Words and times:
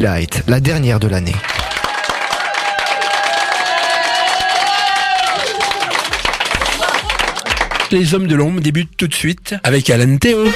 La 0.00 0.58
dernière 0.58 0.98
de 0.98 1.06
l'année. 1.06 1.36
Les 7.92 8.12
hommes 8.12 8.26
de 8.26 8.34
l'ombre 8.34 8.60
débutent 8.60 8.96
tout 8.96 9.06
de 9.06 9.14
suite 9.14 9.54
avec 9.62 9.88
Alan 9.90 10.16
Théo. 10.16 10.48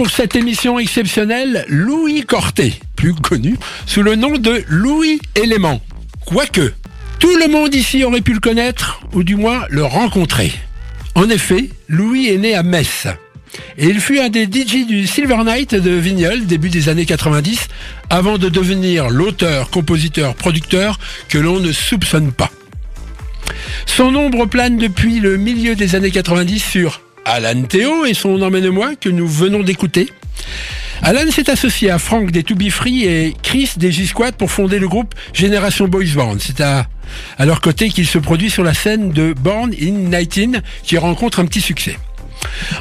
Pour 0.00 0.10
cette 0.10 0.34
émission 0.34 0.78
exceptionnelle 0.78 1.64
Louis 1.68 2.22
Corté, 2.22 2.74
plus 2.96 3.14
connu 3.14 3.56
sous 3.84 4.02
le 4.02 4.14
nom 4.14 4.38
de 4.38 4.64
Louis 4.68 5.20
Élément. 5.34 5.80
Quoique, 6.24 6.72
tout 7.18 7.36
le 7.36 7.48
monde 7.48 7.74
ici 7.74 8.02
aurait 8.02 8.22
pu 8.22 8.32
le 8.32 8.40
connaître, 8.40 9.00
ou 9.12 9.22
du 9.22 9.36
moins 9.36 9.66
le 9.68 9.84
rencontrer. 9.84 10.52
En 11.14 11.28
effet, 11.28 11.68
Louis 11.88 12.28
est 12.28 12.38
né 12.38 12.54
à 12.54 12.62
Metz. 12.62 13.06
Et 13.78 13.86
il 13.86 14.00
fut 14.00 14.20
un 14.20 14.28
des 14.28 14.44
DJ 14.44 14.86
du 14.86 15.06
Silver 15.06 15.38
Night 15.44 15.74
de 15.74 15.90
Vignol, 15.90 16.46
début 16.46 16.68
des 16.68 16.88
années 16.88 17.06
90, 17.06 17.68
avant 18.10 18.38
de 18.38 18.48
devenir 18.48 19.08
l'auteur, 19.08 19.70
compositeur, 19.70 20.34
producteur 20.34 20.98
que 21.28 21.38
l'on 21.38 21.60
ne 21.60 21.72
soupçonne 21.72 22.32
pas. 22.32 22.50
Son 23.86 24.14
ombre 24.14 24.46
plane 24.46 24.76
depuis 24.76 25.20
le 25.20 25.36
milieu 25.36 25.74
des 25.74 25.94
années 25.94 26.10
90 26.10 26.58
sur 26.60 27.00
Alan 27.24 27.62
Théo 27.62 28.04
et 28.04 28.14
son 28.14 28.40
Emmène-moi 28.40 28.94
que 28.96 29.08
nous 29.08 29.28
venons 29.28 29.62
d'écouter. 29.62 30.10
Alan 31.02 31.30
s'est 31.30 31.48
associé 31.48 31.90
à 31.90 31.98
Frank 31.98 32.30
des 32.30 32.42
To 32.42 32.54
Be 32.54 32.68
Free 32.68 33.04
et 33.04 33.34
Chris 33.42 33.70
des 33.76 33.90
G-Squad 33.90 34.34
pour 34.34 34.50
fonder 34.50 34.78
le 34.78 34.86
groupe 34.86 35.14
Génération 35.32 35.88
Boys 35.88 36.12
Band. 36.14 36.36
C'est 36.38 36.60
à, 36.60 36.86
à 37.38 37.46
leur 37.46 37.60
côté 37.60 37.88
qu'il 37.88 38.06
se 38.06 38.18
produit 38.18 38.50
sur 38.50 38.62
la 38.62 38.74
scène 38.74 39.10
de 39.10 39.32
Born 39.32 39.72
in 39.80 40.10
19 40.10 40.62
qui 40.82 40.98
rencontre 40.98 41.40
un 41.40 41.46
petit 41.46 41.62
succès. 41.62 41.96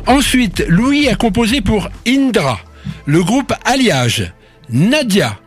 Ensuite, 0.07 0.65
Louis 0.67 1.07
a 1.07 1.15
composé 1.15 1.61
pour 1.61 1.89
Indra, 2.07 2.59
le 3.05 3.23
groupe 3.23 3.53
Alliage, 3.65 4.31
Nadia, 4.69 5.39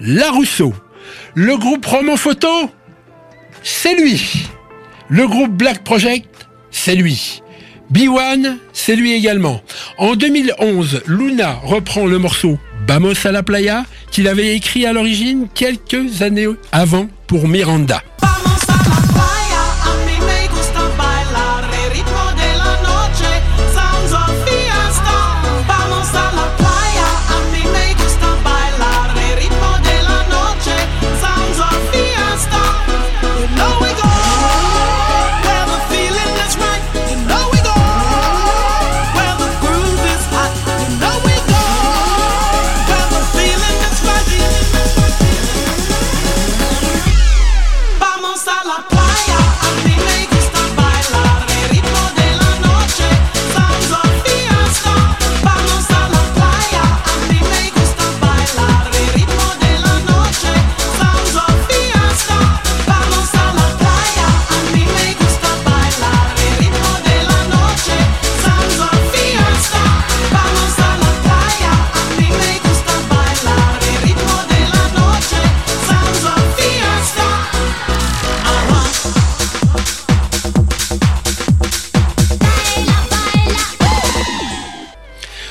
La 0.00 0.30
Rousseau, 0.30 0.72
le 1.34 1.56
groupe 1.56 1.86
Roman 1.86 2.16
Photo, 2.16 2.70
c'est 3.62 3.94
lui. 3.94 4.48
Le 5.08 5.26
groupe 5.26 5.52
Black 5.52 5.84
Project, 5.84 6.48
c'est 6.70 6.94
lui. 6.94 7.42
B1, 7.92 8.56
c'est 8.72 8.96
lui 8.96 9.12
également. 9.12 9.62
En 9.96 10.14
2011, 10.14 11.02
Luna 11.06 11.58
reprend 11.62 12.06
le 12.06 12.18
morceau 12.18 12.58
Vamos 12.88 13.26
a 13.26 13.32
la 13.32 13.42
playa 13.42 13.84
qu'il 14.10 14.26
avait 14.28 14.56
écrit 14.56 14.86
à 14.86 14.94
l'origine 14.94 15.46
quelques 15.54 16.22
années 16.22 16.48
avant 16.72 17.06
pour 17.26 17.46
Miranda. 17.46 18.02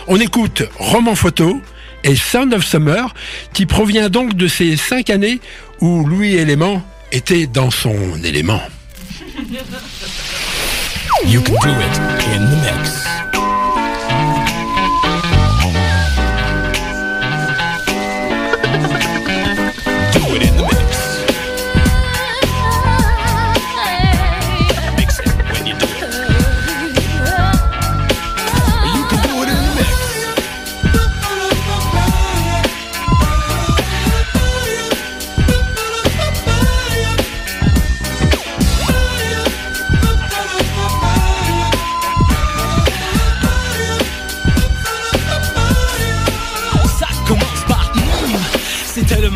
On 0.09 0.19
écoute 0.19 0.63
Roman 0.77 1.15
Photo 1.15 1.61
et 2.03 2.15
Sound 2.15 2.53
of 2.53 2.65
Summer, 2.65 3.13
qui 3.53 3.65
provient 3.65 4.09
donc 4.09 4.35
de 4.35 4.47
ces 4.47 4.77
cinq 4.77 5.09
années 5.09 5.41
où 5.81 6.05
Louis 6.05 6.35
Élément 6.35 6.81
était 7.11 7.45
dans 7.47 7.71
son 7.71 7.93
élément. 8.23 8.61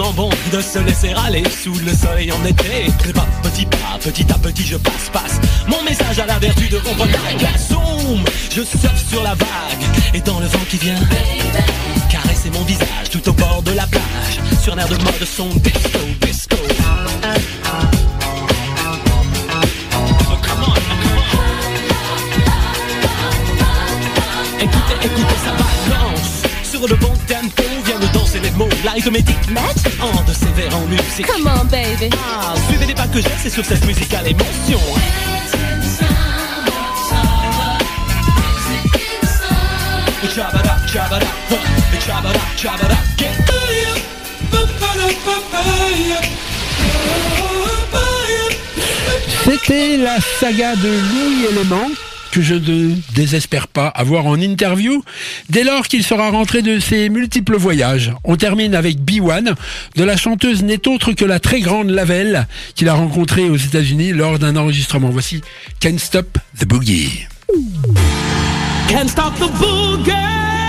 Bon 0.10 0.30
de 0.52 0.62
se 0.62 0.80
laisser 0.80 1.14
aller 1.26 1.44
sous 1.50 1.76
le 1.86 1.94
soleil 1.94 2.32
en 2.32 2.44
été. 2.46 2.92
Pas 3.14 3.28
petit 3.44 3.66
pas, 3.66 4.00
petit 4.02 4.26
à 4.32 4.38
petit 4.38 4.64
je 4.66 4.78
passe, 4.78 5.10
passe. 5.14 5.40
Mon 5.68 5.82
message 5.84 6.20
à 6.20 6.26
la 6.26 6.40
vertu 6.40 6.68
de 6.68 6.80
comprendre 6.80 7.12
la 7.42 7.58
sombre. 7.58 8.30
Je 8.50 8.62
surfe 8.64 9.10
sur 9.10 9.22
la 9.24 9.36
vague 9.36 9.86
et 10.14 10.22
dans 10.22 10.40
le 10.40 10.48
vent 10.48 10.66
qui 10.70 10.78
vient. 10.78 11.00
Caresser 12.10 12.50
mon 12.52 12.64
visage 12.64 13.10
tout 13.12 13.30
au 13.30 13.34
bord 13.34 13.62
de 13.64 13.72
la 13.72 13.86
plage. 13.88 14.40
Sur 14.64 14.76
l'air 14.76 14.88
de 14.88 14.96
mode 14.96 15.26
son 15.26 15.50
disco, 15.50 16.00
disco. 16.22 16.58
Écoutez, 24.60 25.06
écoutez, 25.06 25.36
ça 25.44 25.52
balance 25.52 26.44
sur 26.64 26.88
le 26.88 26.96
bon 26.96 27.14
l'arithmétique 28.84 29.50
Magic 29.50 30.00
En 30.02 30.24
de 30.24 30.34
sévère 30.34 30.76
en 30.76 30.86
musique. 30.88 31.26
Comment 31.28 31.64
baby? 31.66 32.10
Ah, 32.14 32.54
suivez 32.68 32.86
les 32.86 32.94
pas 32.94 33.08
que 33.08 33.22
j'ai, 33.22 33.30
c'est 33.42 33.50
sur 33.50 33.66
cette 33.66 33.86
musicale 33.86 34.28
émotion 34.28 34.80
hein. 34.96 35.00
Chabada, 40.34 40.78
C'était 49.44 49.98
la 49.98 50.18
saga 50.40 50.76
de 50.76 50.88
Louis 50.88 51.46
Element 51.50 51.90
que 52.32 52.42
je 52.42 52.56
ne 52.56 52.96
désespère 53.14 53.68
pas 53.68 53.88
avoir 53.88 54.26
en 54.26 54.40
interview 54.40 55.04
dès 55.50 55.64
lors 55.64 55.88
qu'il 55.88 56.04
sera 56.04 56.30
rentré 56.30 56.62
de 56.62 56.80
ses 56.80 57.10
multiples 57.10 57.58
voyages. 57.58 58.14
On 58.24 58.36
termine 58.36 58.74
avec 58.76 58.98
B1, 59.00 59.54
de 59.96 60.04
la 60.04 60.18
chanteuse 60.18 60.64
n'est 60.64 60.88
autre 60.88 61.14
que 61.14 61.26
la 61.26 61.40
très 61.40 61.60
grande 61.60 61.90
Lavelle 61.90 62.48
qu'il 62.76 62.90
a 62.90 62.94
rencontrée 62.94 63.50
aux 63.50 63.58
États-Unis 63.58 64.14
lors 64.14 64.40
d'un 64.40 64.56
enregistrement. 64.56 65.10
Voici 65.10 65.42
Can't 65.80 66.00
Stop 66.00 66.38
the 66.60 66.66
Boogie. 66.66 67.28
Can't 68.88 69.08
Stop 69.08 69.34
the 69.40 69.52
Boogie. 69.60 70.61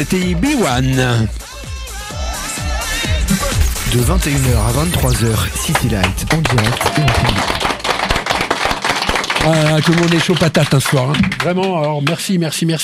C'était 0.00 0.32
B1. 0.32 1.26
De 3.92 3.98
21h 3.98 4.56
à 4.56 4.72
23h, 4.84 5.56
City 5.56 5.88
Light 5.88 6.24
en 6.32 6.36
direct. 6.36 6.82
Ah, 9.44 9.80
tout 9.84 9.90
le 9.90 9.98
monde 9.98 10.14
est 10.14 10.20
chaud 10.20 10.36
patate 10.38 10.72
un 10.72 10.78
soir. 10.78 11.10
Hein. 11.10 11.20
Vraiment, 11.42 11.80
alors 11.80 12.00
merci, 12.06 12.38
merci, 12.38 12.64
merci. 12.64 12.76